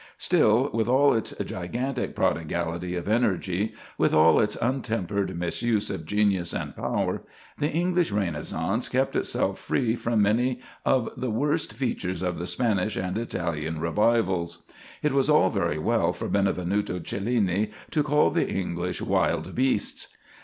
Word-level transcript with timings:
Still, 0.17 0.71
with 0.73 0.87
all 0.87 1.13
its 1.13 1.29
gigantic 1.31 2.15
prodigality 2.15 2.95
of 2.95 3.07
energy, 3.07 3.75
with 3.99 4.15
all 4.15 4.39
its 4.39 4.55
untempered 4.59 5.37
misuse 5.37 5.91
of 5.91 6.07
genius 6.07 6.53
and 6.53 6.75
power, 6.75 7.21
the 7.59 7.69
English 7.69 8.09
Renaissance 8.11 8.89
kept 8.89 9.15
itself 9.15 9.59
free 9.59 9.95
from 9.95 10.19
many 10.23 10.59
of 10.85 11.07
the 11.15 11.29
worst 11.29 11.73
features 11.73 12.23
of 12.23 12.39
the 12.39 12.47
Spanish 12.47 12.95
and 12.95 13.15
Italian 13.15 13.79
revivals. 13.79 14.63
It 15.03 15.13
was 15.13 15.29
all 15.29 15.51
very 15.51 15.77
well 15.77 16.13
for 16.13 16.27
Benvenuto 16.27 16.97
Cellini 16.97 17.69
to 17.91 18.01
call 18.01 18.31
the 18.31 18.49
English 18.49 19.03
"wild 19.03 19.53
beasts." 19.53 20.17